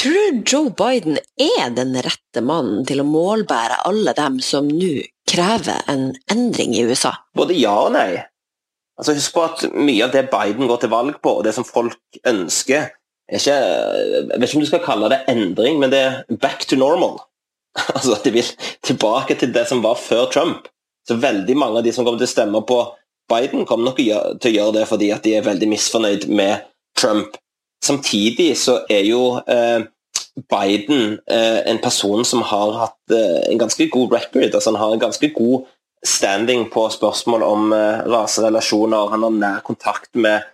Tror 0.00 0.30
du 0.32 0.44
Joe 0.48 0.70
Biden 0.72 1.18
er 1.36 1.72
den 1.76 1.96
rette 2.00 2.40
mannen 2.40 2.86
til 2.88 3.02
å 3.02 3.08
målbære 3.08 3.82
alle 3.88 4.14
dem 4.16 4.38
som 4.44 4.68
nå 4.70 5.02
krever 5.28 5.82
en 5.90 6.12
endring 6.32 6.76
i 6.76 6.84
USA? 6.88 7.12
Både 7.36 7.56
ja 7.58 7.74
og 7.82 7.92
nei. 7.96 8.22
Altså 9.00 9.16
Husk 9.16 9.34
på 9.34 9.44
at 9.44 9.64
mye 9.74 10.06
av 10.06 10.14
det 10.14 10.28
Biden 10.32 10.68
går 10.70 10.80
til 10.82 10.92
valg 10.92 11.18
på, 11.24 11.38
og 11.40 11.44
det 11.44 11.54
som 11.56 11.66
folk 11.66 12.20
ønsker, 12.28 12.88
er 13.30 13.38
ikke 13.38 13.56
Jeg 13.56 14.24
vet 14.30 14.48
ikke 14.48 14.58
om 14.58 14.64
du 14.64 14.70
skal 14.70 14.84
kalle 14.84 15.10
det 15.12 15.20
endring, 15.30 15.78
men 15.82 15.92
det 15.92 16.00
er 16.06 16.40
back 16.42 16.66
to 16.66 16.78
normal. 16.80 17.20
Altså 17.94 18.16
at 18.16 18.24
De 18.24 18.32
vil 18.34 18.48
tilbake 18.82 19.36
til 19.38 19.52
det 19.54 19.66
som 19.68 19.82
var 19.82 20.00
før 20.00 20.30
Trump. 20.32 20.68
Så 21.06 21.16
veldig 21.16 21.56
mange 21.56 21.78
av 21.80 21.84
de 21.84 21.92
som 21.92 22.04
kommer 22.04 22.20
til 22.20 22.28
å 22.28 22.34
stemme 22.34 22.64
på 22.66 22.80
Biden, 23.30 23.66
kommer 23.66 23.90
nok 23.90 24.00
til 24.00 24.50
å 24.50 24.56
gjøre 24.56 24.76
det 24.80 24.88
fordi 24.90 25.12
at 25.14 25.22
de 25.24 25.36
er 25.38 25.46
veldig 25.46 25.68
misfornøyd 25.70 26.26
med 26.28 26.66
Trump. 27.00 27.38
Samtidig 27.84 28.52
så 28.60 28.80
er 28.92 29.06
jo 29.08 29.40
eh, 29.48 29.82
Biden 30.50 31.18
eh, 31.30 31.60
en 31.70 31.80
person 31.80 32.24
som 32.28 32.44
har 32.44 32.76
hatt 32.76 33.14
eh, 33.14 33.50
en 33.50 33.60
ganske 33.60 33.88
god 33.88 34.12
record. 34.12 34.54
altså 34.54 34.70
Han 34.70 34.80
har 34.80 34.94
en 34.94 35.04
ganske 35.06 35.30
god 35.34 35.66
standing 36.04 36.68
på 36.72 36.86
spørsmål 36.88 37.42
om 37.44 37.72
raserelasjoner. 38.08 39.10
Han 39.12 39.22
har 39.26 39.36
nær 39.36 39.58
kontakt 39.64 40.14
med 40.16 40.48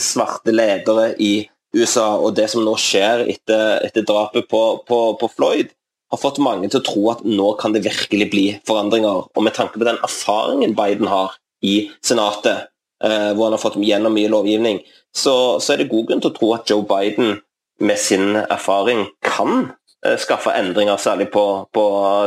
svarte 0.00 0.48
ledere 0.54 1.10
i 1.20 1.44
USA. 1.76 2.14
Og 2.16 2.32
det 2.38 2.46
som 2.48 2.64
nå 2.64 2.72
skjer 2.80 3.26
etter, 3.28 3.82
etter 3.84 4.06
drapet 4.08 4.48
på, 4.48 4.62
på, 4.88 5.00
på, 5.20 5.28
Floyd, 5.36 5.74
har 6.10 6.22
fått 6.22 6.40
mange 6.40 6.70
til 6.70 6.80
å 6.80 6.86
tro 6.86 7.02
at 7.12 7.20
nå 7.28 7.50
kan 7.60 7.76
det 7.76 7.84
virkelig 7.84 8.30
bli 8.32 8.46
forandringer. 8.64 9.28
Og 9.28 9.44
med 9.44 9.58
tanke 9.58 9.76
på 9.76 9.84
den 9.84 10.00
erfaringen 10.00 10.72
Biden 10.78 11.10
har 11.12 11.36
i 11.60 11.90
Senatet, 12.00 12.70
hvor 13.00 13.46
han 13.46 13.54
har 13.56 13.62
fått 13.62 13.78
gjennom 13.80 14.12
mye 14.12 14.28
lovgivning, 14.28 14.82
så, 15.08 15.56
så 15.56 15.72
er 15.72 15.80
det 15.80 15.90
god 15.92 16.10
grunn 16.10 16.20
til 16.20 16.30
å 16.30 16.36
tro 16.36 16.50
at 16.52 16.68
Joe 16.68 16.84
Biden 16.84 17.38
med 17.80 17.96
sin 17.96 18.36
erfaring 18.36 19.06
kan 19.24 19.70
Eh, 20.06 20.16
skaffe 20.16 20.52
endringer, 20.56 20.96
særlig 20.96 21.26
på, 21.32 21.42
på 21.72 21.82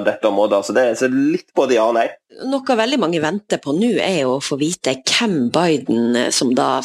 dette 0.06 0.30
området. 0.30 0.60
Så 0.65 0.75
det 0.77 0.84
er 0.92 1.13
litt 1.13 1.48
både 1.58 1.74
ja 1.80 1.88
og 1.89 1.96
nei. 1.98 2.06
Noe 2.46 2.75
veldig 2.77 3.00
mange 3.01 3.22
venter 3.24 3.62
på 3.63 3.74
nå, 3.74 3.96
er 3.98 4.30
å 4.30 4.38
få 4.46 4.60
vite 4.62 4.94
hvem 5.01 5.48
Biden, 5.53 6.13
eh, 6.20 6.30
som 6.30 6.53
da 6.53 6.84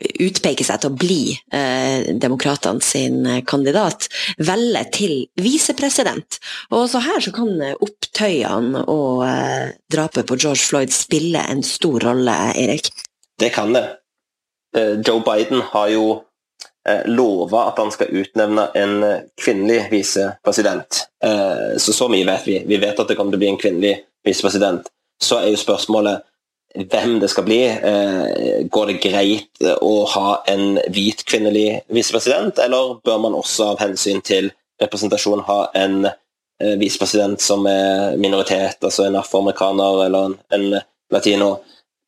utpeker 0.00 0.64
seg 0.64 0.80
til 0.80 0.90
å 0.90 0.98
bli 0.98 1.22
eh, 1.52 2.80
sin 2.84 3.26
eh, 3.26 3.42
kandidat, 3.44 4.08
velger 4.38 4.88
til 4.94 5.14
visepresident. 5.40 6.40
Og 6.70 6.86
også 6.86 7.02
her 7.04 7.20
så 7.20 7.32
kan 7.34 7.52
opptøyene 7.80 8.84
og 8.88 9.24
eh, 9.26 9.76
drapet 9.92 10.26
på 10.26 10.38
George 10.40 10.64
Floyd 10.64 10.92
spille 10.94 11.44
en 11.48 11.62
stor 11.62 12.00
rolle, 12.00 12.36
Erik? 12.56 12.90
Det 13.40 13.52
kan 13.54 13.72
det. 13.76 13.86
Eh, 14.76 15.00
Joe 15.06 15.22
Biden 15.26 15.62
har 15.72 15.88
jo 15.92 16.06
eh, 16.88 17.04
lova 17.06 17.66
at 17.70 17.78
han 17.78 17.92
skal 17.92 18.12
utnevne 18.22 18.70
en 18.74 19.02
eh, 19.02 19.26
kvinnelig 19.40 19.88
visepresident. 19.90 21.04
Eh, 21.24 21.76
så 21.78 21.92
så 21.92 22.08
mye 22.08 22.28
vet 22.28 22.48
vi. 22.48 22.58
Vi 22.66 22.80
vet 22.80 22.98
at 22.98 23.08
det 23.08 23.18
kommer 23.18 23.34
til 23.34 23.40
å 23.40 23.44
bli 23.44 23.52
en 23.52 23.60
kvinnelig 23.60 23.96
visepresident. 24.26 24.88
Så 25.20 25.40
er 25.40 25.52
jo 25.52 25.60
spørsmålet 25.60 26.24
hvem 26.74 27.18
det 27.20 27.30
skal 27.30 27.46
bli. 27.46 27.60
Eh, 27.66 28.66
går 28.70 28.86
det 28.92 29.00
greit 29.02 29.64
å 29.80 30.04
ha 30.14 30.40
en 30.50 30.78
hvit 30.92 31.24
kvinnelig 31.26 31.82
visepresident, 31.92 32.58
eller 32.62 32.98
bør 33.04 33.22
man 33.26 33.38
også 33.38 33.72
av 33.72 33.82
hensyn 33.82 34.22
til 34.24 34.50
representasjon 34.80 35.44
ha 35.48 35.60
en 35.78 36.06
eh, 36.06 36.76
visepresident 36.80 37.42
som 37.42 37.66
er 37.68 38.16
minoritet, 38.20 38.78
altså 38.82 39.06
en 39.06 39.18
afroamerikaner 39.20 40.06
eller 40.06 40.38
en, 40.54 40.70
latino? 41.10 41.56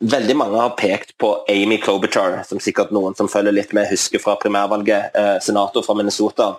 Veldig 0.02 0.34
mange 0.38 0.58
har 0.58 0.74
pekt 0.78 1.16
på 1.18 1.28
Amy 1.50 1.78
Klobuchar, 1.82 2.40
som 2.46 2.60
sikkert 2.62 2.90
noen 2.94 3.14
som 3.18 3.30
følger 3.30 3.54
litt 3.54 3.74
med, 3.74 3.90
husker 3.90 4.22
fra 4.22 4.36
primærvalget. 4.38 5.14
Eh, 5.14 5.38
senator 5.42 5.82
fra 5.86 5.94
Minnesota. 5.98 6.52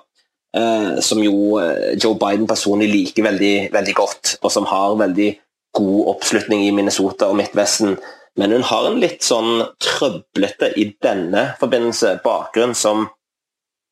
Eh, 0.54 1.00
som 1.00 1.18
jo 1.24 1.58
eh, 1.58 1.96
Joe 1.98 2.14
Biden 2.20 2.46
personlig 2.48 2.92
liker 2.92 3.26
veldig, 3.26 3.56
veldig, 3.74 3.96
godt, 3.98 4.36
og 4.44 4.52
som 4.54 4.68
har 4.70 4.94
veldig 5.00 5.32
god 5.74 6.08
oppslutning 6.15 6.68
i 6.68 6.74
Minnesota 6.75 7.30
og 7.32 7.38
Midtvesten. 7.39 7.98
Men 8.39 8.51
hun 8.51 8.65
har 8.65 8.88
en 8.88 9.01
litt 9.01 9.25
sånn 9.25 9.65
trøblete 9.82 10.72
i 10.82 10.88
denne 11.03 11.51
forbindelse 11.60 12.15
bakgrunn 12.24 12.74
som 12.77 13.08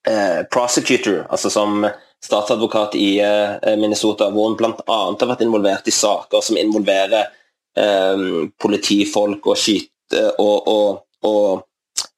eh, 0.08 0.42
prosecutor, 0.54 1.26
altså 1.30 1.52
som 1.54 1.86
statsadvokat 2.26 2.96
i 2.98 3.20
eh, 3.22 3.78
Minnesota, 3.78 4.30
hvor 4.34 4.50
hun 4.50 4.58
bl.a. 4.58 4.74
har 4.88 5.30
vært 5.34 5.46
involvert 5.46 5.90
i 5.90 5.94
saker 5.94 6.46
som 6.46 6.58
involverer 6.58 7.30
eh, 7.78 8.26
politifolk 8.62 9.52
og 9.54 9.60
skyte 9.60 10.28
og, 10.38 10.68
og, 10.68 11.04
og, 11.26 11.68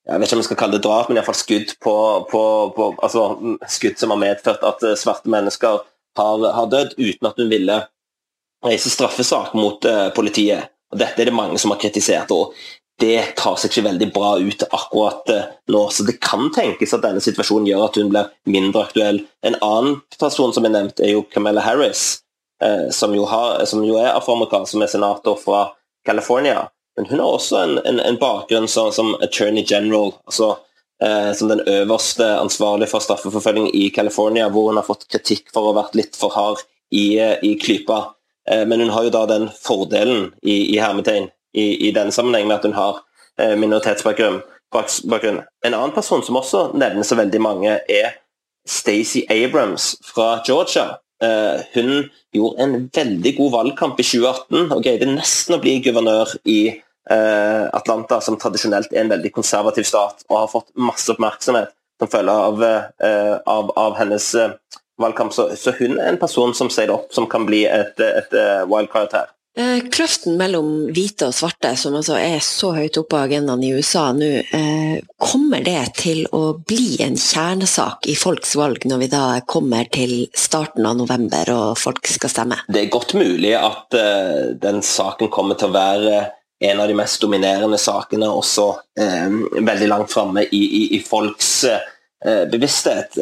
Jeg 0.03 0.20
vet 0.20 0.27
ikke 0.27 0.36
om 0.36 0.41
jeg 0.41 0.48
skal 0.50 0.58
kalle 0.60 0.75
det 0.75 0.84
drap, 0.84 1.08
men 1.08 1.15
iallfall 1.15 1.38
skudd 1.39 1.70
på, 1.79 1.93
på, 2.27 2.41
på, 2.75 2.88
altså 3.05 3.22
skudd 3.72 4.01
som 4.01 4.12
har 4.12 4.20
medført 4.20 4.65
at 4.67 4.84
eh, 4.84 4.98
svarte 5.00 5.32
mennesker 5.32 5.84
har, 6.20 6.48
har 6.58 6.67
dødd, 6.72 6.98
uten 7.00 7.29
at 7.29 7.39
hun 7.39 7.51
ville 7.51 7.77
reise 8.63 8.91
straffesak 8.93 9.53
mot 9.58 9.86
uh, 9.86 10.08
politiet. 10.15 10.72
Og 10.93 11.01
Dette 11.01 11.22
er 11.22 11.32
det 11.32 11.36
mange 11.36 11.60
som 11.62 11.74
har 11.74 11.82
kritisert. 11.82 12.32
og 12.32 12.55
det 13.01 13.34
tar 13.36 13.55
seg 13.58 13.72
ikke 13.72 13.88
veldig 13.88 14.08
bra 14.13 14.36
ut 14.38 14.63
akkurat 14.70 15.32
uh, 15.34 15.46
nå. 15.74 15.86
Så 15.89 16.05
det 16.08 16.20
kan 16.24 16.51
tenkes 16.53 16.93
at 16.93 17.03
denne 17.03 17.24
situasjonen 17.24 17.67
gjør 17.67 17.88
at 17.88 17.98
hun 18.00 18.12
blir 18.13 18.29
mindre 18.46 18.86
aktuell. 18.86 19.24
En 19.43 19.58
annen 19.60 20.01
person 20.20 20.53
som 20.53 20.65
er 20.67 20.75
nevnt, 20.75 21.01
er 21.01 21.15
jo 21.15 21.25
Camilla 21.34 21.65
Harris, 21.65 22.24
Eh, 22.63 22.89
som 22.89 23.15
jo, 23.15 23.25
har, 23.25 23.65
som 23.65 23.84
jo 23.86 23.98
er 24.00 24.13
afroamerikaner, 24.13 24.65
som 24.65 24.82
er 24.82 24.91
senator 24.91 25.36
fra 25.36 25.65
California. 26.05 26.67
Men 26.96 27.10
hun 27.10 27.20
har 27.20 27.32
også 27.36 27.58
en, 27.58 27.77
en, 27.86 28.00
en 28.00 28.20
bakgrunn 28.22 28.67
som, 28.67 28.91
som, 28.93 29.15
attorney 29.25 29.65
general, 29.67 30.13
altså 30.29 30.53
eh, 31.03 31.32
som 31.36 31.50
den 31.51 31.63
øverste 31.67 32.27
ansvarlige 32.38 32.91
for 32.93 33.03
straffeforfølging 33.03 33.72
i 33.75 33.89
California, 33.96 34.48
hvor 34.50 34.70
hun 34.70 34.79
har 34.79 34.88
fått 34.88 35.08
kritikk 35.12 35.51
for 35.51 35.65
å 35.65 35.74
ha 35.74 35.82
vært 35.82 35.98
litt 36.00 36.20
for 36.20 36.36
hard 36.36 36.63
i, 36.93 37.17
i 37.20 37.55
klypa. 37.60 38.13
Eh, 38.50 38.68
men 38.68 38.80
hun 38.80 38.90
har 38.90 39.04
jo 39.04 39.14
da 39.14 39.26
den 39.30 39.48
fordelen 39.62 40.32
i, 40.42 40.76
i 40.76 40.80
hermetegn 40.82 41.30
i, 41.54 41.88
i 41.88 41.92
denne 41.96 42.12
sammenheng 42.12 42.48
med 42.50 42.60
at 42.60 42.68
hun 42.68 42.76
har 42.78 43.00
eh, 43.40 43.56
minoritetsbakgrunn. 43.60 44.42
Bakgrunn. 44.74 45.44
En 45.66 45.76
annen 45.78 45.94
person 45.94 46.24
som 46.26 46.40
også 46.40 46.72
nevnes 46.74 47.12
så 47.12 47.18
veldig 47.20 47.42
mange, 47.44 47.78
er 47.86 48.16
Stacey 48.66 49.22
Abrams 49.30 49.94
fra 50.08 50.40
Georgia. 50.48 50.98
Eh, 51.24 51.62
hun 51.76 52.08
gjorde 52.34 52.66
en 52.66 52.90
veldig 52.96 53.36
god 53.38 53.54
valgkamp 53.60 54.02
i 54.02 54.08
2018 54.08 54.74
og 54.74 54.82
greide 54.82 55.12
nesten 55.12 55.58
å 55.58 55.62
bli 55.62 55.78
guvernør 55.86 56.40
i 56.50 56.64
Atlanta, 57.04 58.22
som 58.24 58.38
tradisjonelt 58.40 58.94
er 58.94 59.02
en 59.02 59.10
veldig 59.12 59.28
konservativ 59.36 59.84
stat, 59.84 60.22
og 60.30 60.38
har 60.38 60.48
fått 60.48 60.70
masse 60.80 61.12
oppmerksomhet 61.12 61.74
som 62.00 62.08
følge 62.08 62.32
av, 62.32 62.64
av, 62.64 63.74
av 63.76 63.98
hennes 63.98 64.30
valgkamp. 65.02 65.34
Så, 65.34 65.50
så, 65.60 65.76
hun 65.80 65.98
er 66.00 66.14
en 66.14 66.22
person 66.22 66.54
som 66.58 66.72
seiler 66.74 66.98
opp, 66.98 67.14
som 67.16 67.30
kan 67.30 67.48
bli 67.50 67.64
et, 67.70 68.00
et 68.00 68.36
wildcard 68.70 69.16
her. 69.16 69.32
Eh, 69.54 69.84
kløften 69.94 70.34
mellom 70.34 70.70
hvite 70.90 71.28
og 71.30 71.36
svarte, 71.38 71.76
som 71.78 71.94
altså 72.00 72.16
er 72.18 72.40
så 72.42 72.72
høyt 72.74 72.96
oppe 72.98 73.12
på 73.14 73.20
agendaen 73.22 73.62
i 73.62 73.70
USA 73.78 74.08
nå, 74.18 74.30
eh, 74.42 74.96
kommer 75.22 75.62
det 75.62 75.92
til 76.00 76.24
å 76.34 76.56
bli 76.58 76.98
en 77.06 77.14
kjernesak 77.14 78.10
i 78.10 78.16
folks 78.18 78.56
valg 78.58 78.88
når 78.90 79.04
vi 79.04 79.10
da 79.12 79.28
kommer 79.46 79.86
til 79.94 80.24
starten 80.34 80.88
av 80.90 80.98
november 80.98 81.54
og 81.54 81.78
folk 81.78 82.10
skal 82.10 82.34
stemme? 82.34 82.58
Det 82.66 82.82
er 82.82 82.90
godt 82.96 83.14
mulig 83.14 83.54
at 83.60 83.94
den 84.64 84.82
saken 84.82 85.30
kommer 85.30 85.60
til 85.60 85.70
å 85.70 85.78
være 85.78 86.24
en 86.64 86.82
av 86.82 86.90
de 86.90 86.98
mest 86.98 87.22
dominerende 87.22 87.78
sakene 87.78 88.32
også 88.34 88.72
veldig 88.98 89.90
langt 89.92 90.14
framme 90.16 90.48
i, 90.50 90.64
i, 90.64 90.84
i, 90.98 91.02
folks 91.04 91.50
uh, 91.70 91.78
bevissthet. 92.24 93.18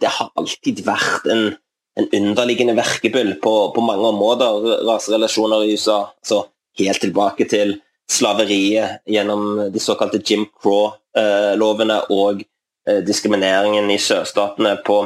det 0.00 0.10
har 0.18 0.28
alltid 0.38 0.84
vært 0.86 1.26
en 1.32 1.48
en 1.94 2.08
underliggende 2.12 2.74
verkebyll 2.74 3.34
på, 3.42 3.72
på, 3.74 3.80
mange 3.80 4.06
områder, 4.06 4.84
raserelasjoner 4.86 5.64
i 5.64 5.72
USA. 5.72 5.98
Så 6.26 6.44
helt 6.78 7.00
tilbake 7.00 7.46
til 7.48 7.78
slaveriet, 8.10 9.00
gjennom 9.06 9.70
de 9.72 9.80
såkalte 9.80 10.20
Jim 10.24 10.46
Crow-lovene 10.62 12.00
og 12.12 12.42
eh, 12.88 13.00
diskrimineringen 13.06 13.90
i 13.90 14.00
sørstatene 14.02 14.76
på 14.86 15.04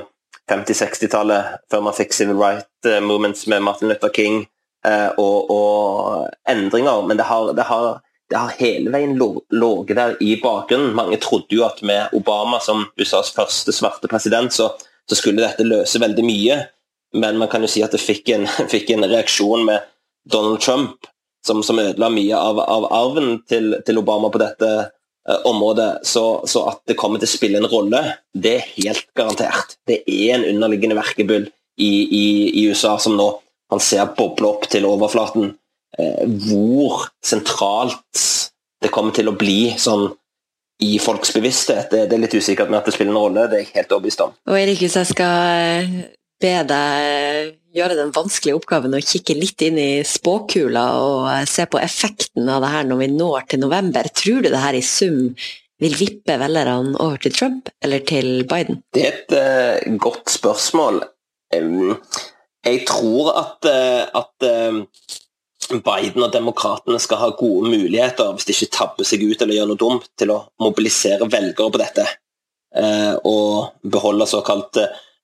50-60-tallet, 0.48 1.58
før 1.70 1.84
man 1.84 1.96
fikk 1.96 2.16
civil 2.16 2.40
right 2.40 2.88
movements 3.04 3.44
med 3.52 3.60
Martin 3.66 3.92
Luther 3.92 4.08
King 4.14 4.46
og, 5.20 5.50
og 5.52 6.30
endringer. 6.48 7.02
Men 7.04 7.18
det 7.20 7.26
har, 7.28 7.50
det 7.52 7.66
har, 7.68 7.98
det 8.28 8.36
har 8.36 8.56
hele 8.58 8.92
veien 8.92 9.14
ligget 9.16 9.96
der 9.96 10.16
i 10.20 10.34
bakgrunnen. 10.42 10.96
Mange 10.96 11.16
trodde 11.22 11.54
jo 11.56 11.64
at 11.64 11.80
med 11.82 12.12
Obama 12.16 12.60
som 12.60 12.84
USAs 13.00 13.32
første 13.32 13.72
svarte 13.72 14.10
president, 14.10 14.52
så, 14.52 14.70
så 15.08 15.16
skulle 15.16 15.42
dette 15.42 15.66
løse 15.66 16.00
veldig 16.00 16.24
mye. 16.26 16.58
Men 17.16 17.38
man 17.40 17.48
kan 17.48 17.64
jo 17.64 17.70
si 17.72 17.82
at 17.84 17.94
det 17.96 18.02
fikk 18.02 18.28
en, 18.36 18.44
fikk 18.74 18.92
en 18.92 19.08
reaksjon 19.08 19.64
med 19.68 19.86
Donald 20.28 20.60
Trump 20.60 21.08
som, 21.46 21.62
som 21.64 21.80
ødela 21.80 22.10
mye 22.12 22.36
av, 22.36 22.60
av 22.60 22.88
arven 22.92 23.38
til, 23.48 23.78
til, 23.86 24.00
Obama 24.02 24.28
på 24.32 24.40
dette 24.42 24.68
eh, 24.76 25.40
området. 25.48 26.04
Så, 26.04 26.24
så, 26.44 26.66
at 26.74 26.82
det 26.90 26.98
kommer 27.00 27.22
til 27.22 27.30
å 27.30 27.32
spille 27.32 27.62
en 27.62 27.70
rolle, 27.70 28.02
det 28.36 28.58
er 28.58 28.72
helt 28.76 29.08
garantert. 29.16 29.78
Det 29.88 30.02
er 30.04 30.34
en 30.36 30.48
underliggende 30.50 30.98
verkebyll 30.98 31.48
i, 31.80 31.92
i, 32.04 32.26
i 32.60 32.66
USA 32.68 32.98
som 33.00 33.16
nå 33.16 33.30
han 33.68 33.80
ser 33.84 34.12
boble 34.16 34.48
opp 34.48 34.68
til 34.72 34.86
overflaten. 34.88 35.52
Uh, 35.98 36.24
hvor 36.46 37.08
sentralt 37.24 38.24
det 38.82 38.92
kommer 38.94 39.14
til 39.16 39.30
å 39.30 39.36
bli 39.38 39.74
sånn 39.80 40.08
i 40.86 40.94
folks 41.02 41.32
bevissthet. 41.34 41.90
Det, 41.90 42.06
er 42.14 42.22
litt 42.22 42.36
usikkert 42.38 42.70
med 42.70 42.78
at 42.78 42.86
det 42.86 42.94
spiller 42.94 43.10
en 43.10 43.18
rolle, 43.18 43.48
det 43.50 43.56
er 43.56 43.64
jeg 43.64 43.74
helt 43.80 43.94
overbevist 43.96 44.22
om. 44.22 44.36
Og 44.46 44.58
Erik, 44.60 44.78
hvis 44.84 44.94
jeg 45.00 45.10
skal 45.10 45.88
be 46.38 46.52
deg 46.70 47.56
gjøre 47.76 47.98
den 47.98 48.12
vanskelige 48.14 48.56
oppgaven 48.58 48.96
å 48.96 49.04
kikke 49.04 49.36
litt 49.38 49.62
inn 49.66 49.78
i 49.80 49.90
spåkula 50.06 50.84
og 51.02 51.28
eh, 51.32 51.44
se 51.48 51.66
på 51.70 51.80
effekten 51.82 52.48
av 52.50 52.64
det 52.64 52.72
her 52.72 52.88
når 52.88 53.02
vi 53.02 53.08
når 53.14 53.48
til 53.50 53.62
november. 53.64 54.08
Tror 54.14 54.42
du 54.44 54.50
det 54.50 54.62
her 54.62 54.78
i 54.78 54.84
sum 54.84 55.34
vil 55.78 55.94
vippe 55.94 56.38
velgerne 56.40 56.96
over 56.98 57.20
til 57.22 57.34
Trump 57.36 57.70
eller 57.84 58.02
til 58.08 58.42
Biden? 58.50 58.80
Det 58.94 59.04
er 59.04 59.18
et 59.20 59.36
uh, 59.38 59.98
godt 60.02 60.32
spørsmål. 60.32 61.04
Um, 61.54 61.94
jeg 62.66 62.82
tror 62.88 63.30
at, 63.38 63.68
uh, 63.68 64.22
at 64.22 64.48
uh, 64.48 64.80
Biden 65.68 66.24
og 66.24 66.32
demokratene 66.32 67.00
skal 67.02 67.20
ha 67.22 67.28
gode 67.36 67.68
muligheter, 67.70 68.32
hvis 68.34 68.48
de 68.48 68.56
ikke 68.56 68.74
tabber 68.78 69.08
seg 69.08 69.24
ut 69.26 69.42
eller 69.42 69.58
gjør 69.58 69.70
noe 69.72 69.80
dumt, 69.80 70.08
til 70.18 70.32
å 70.34 70.42
mobilisere 70.64 71.28
velgere 71.28 71.74
på 71.74 71.82
dette. 71.82 72.08
og 73.24 73.80
beholde 73.82 74.26
såkalt 74.28 74.76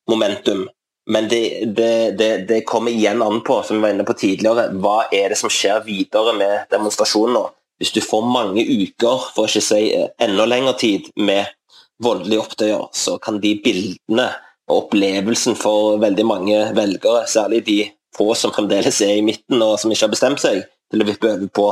momentum. 0.09 0.65
Men 1.07 1.29
det, 1.29 1.65
det, 1.77 2.11
det, 2.19 2.39
det, 2.49 2.65
kommer 2.65 2.91
igjen 2.91 3.23
an 3.23 3.43
på, 3.45 3.63
som 3.63 3.77
vi 3.77 3.83
var 3.83 3.93
inne 3.93 4.07
på 4.09 4.17
tidligere, 4.17 4.71
hva 4.81 5.05
er 5.13 5.33
det 5.33 5.39
som 5.39 5.53
skjer 5.53 5.85
videre 5.85 6.33
med 6.39 6.71
demonstrasjonen 6.73 7.37
nå? 7.37 7.45
Hvis 7.83 7.93
du 7.93 8.01
får 8.01 8.25
mange 8.25 8.63
uker, 8.65 9.29
for 9.35 9.45
å 9.45 9.51
ikke 9.51 9.65
si 9.67 9.83
eh, 9.93 10.09
enda 10.23 10.47
lengre 10.49 10.77
tid, 10.81 11.11
med 11.21 11.51
voldelige 12.03 12.41
opptøyer, 12.41 12.87
så 12.97 13.19
kan 13.23 13.41
de 13.43 13.53
bildene 13.65 14.31
og 14.71 14.87
opplevelsen 14.87 15.59
for 15.61 15.99
veldig 16.01 16.25
mange 16.25 16.61
velgere, 16.77 17.27
særlig 17.29 17.61
de 17.67 17.79
få 18.14 18.30
som 18.38 18.52
fremdeles 18.54 19.00
er 19.04 19.18
i 19.18 19.25
midten 19.26 19.62
og 19.62 19.76
som 19.80 19.92
ikke 19.92 20.06
har 20.06 20.14
bestemt 20.14 20.42
seg, 20.42 20.62
til 20.92 21.02
å 21.02 21.09
vippe 21.09 21.30
over 21.30 21.50
på, 21.59 21.68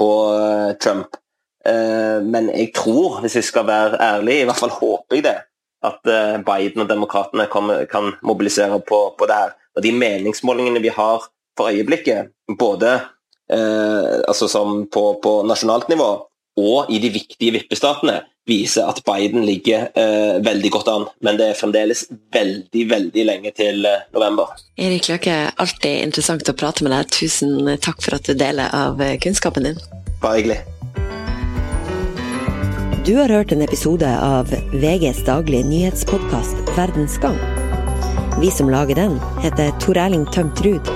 på 0.00 0.10
uh, 0.34 0.70
Trump. 0.82 1.18
Uh, 1.64 2.20
men 2.26 2.50
jeg 2.52 2.72
tror, 2.76 3.20
hvis 3.24 3.38
jeg 3.38 3.48
skal 3.48 3.68
være 3.68 4.00
ærlig, 4.02 4.40
i 4.42 4.48
hvert 4.48 4.60
fall 4.60 4.74
håper 4.74 5.20
jeg 5.20 5.26
det, 5.28 5.38
at 5.84 6.08
eh, 6.08 6.36
Biden 6.44 6.84
og 6.84 6.90
demokratene 6.90 7.46
kan 7.90 8.12
mobilisere 8.24 8.80
på, 8.88 9.00
på 9.18 9.28
det 9.28 9.40
her. 9.40 9.56
Og 9.76 9.84
De 9.84 9.92
meningsmålingene 9.92 10.82
vi 10.82 10.92
har 10.94 11.26
for 11.58 11.70
øyeblikket, 11.70 12.32
både 12.58 12.92
eh, 13.52 14.14
altså 14.28 14.48
på, 14.92 15.02
på, 15.22 15.34
nasjonalt 15.46 15.90
nivå 15.92 16.10
og 16.56 16.90
i 16.90 17.00
de 17.02 17.10
viktige 17.14 17.54
vippestatene, 17.58 18.22
viser 18.48 18.88
at 18.88 19.00
Biden 19.04 19.44
ligger 19.46 19.88
eh, 19.94 20.40
veldig 20.44 20.70
godt 20.70 20.90
an. 20.92 21.06
Men 21.24 21.38
det 21.40 21.50
er 21.50 21.58
fremdeles 21.58 22.06
veldig 22.34 22.84
veldig 22.90 23.26
lenge 23.26 23.54
til 23.56 23.84
eh, 23.88 24.04
november. 24.14 24.52
Erik 24.76 25.08
Løke, 25.08 25.36
alltid 25.56 26.04
interessant 26.04 26.48
å 26.48 26.56
prate 26.56 26.84
med 26.84 26.94
deg. 26.94 27.10
Tusen 27.14 27.74
takk 27.84 28.04
for 28.04 28.18
at 28.18 28.28
du 28.28 28.36
deler 28.38 28.72
av 28.74 29.00
eh, 29.02 29.16
kunnskapen 29.22 29.70
din. 29.70 29.80
Bare 30.22 30.40
hyggelig. 30.40 30.60
Du 33.04 33.12
har 33.18 33.28
hørt 33.28 33.52
en 33.52 33.60
episode 33.60 34.08
av 34.08 34.48
VGs 34.72 35.26
daglige 35.26 35.68
nyhetspodkast 35.68 36.72
Verdens 36.72 37.18
gang. 37.20 37.36
Vi 38.40 38.48
som 38.50 38.70
lager 38.72 38.96
den, 38.96 39.18
heter 39.44 39.76
Tor 39.82 40.00
Erling 40.00 40.24
Tømt 40.32 40.64
Ruud, 40.64 40.88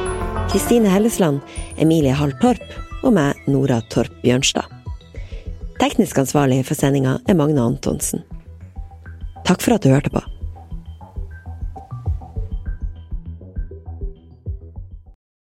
Kristine 0.49 0.89
Hellesland, 0.89 1.45
Emilie 1.77 2.17
Hall 2.17 2.33
Torp 2.41 3.05
og 3.05 3.13
meg, 3.15 3.37
Nora 3.47 3.83
Torp 3.93 4.17
Bjørnstad. 4.25 4.78
Teknisk 5.79 6.19
ansvarlig 6.19 6.65
for 6.67 6.75
sendinga 6.75 7.21
er 7.31 7.37
Magne 7.39 7.63
Antonsen. 7.63 8.25
Takk 9.47 9.63
for 9.63 9.77
at 9.77 9.85
du 9.85 9.93
hørte 9.93 10.11
på. 10.11 10.23